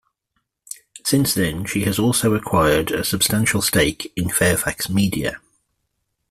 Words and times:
Since 1.05 1.35
then 1.35 1.63
she 1.65 1.81
has 1.83 1.99
also 1.99 2.33
acquired 2.33 2.89
a 2.89 3.03
substantial 3.03 3.61
stake 3.61 4.11
in 4.15 4.29
Fairfax 4.31 4.89
Media. 4.89 5.39